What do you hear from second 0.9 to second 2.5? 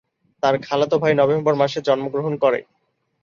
ভাই নভেম্বর মাসে জন্মগ্রহণ